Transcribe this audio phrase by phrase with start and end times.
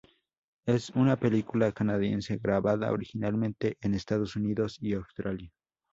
[0.65, 5.51] Es una película Canadiense grabada originalmente en Estados Unidos y Australia.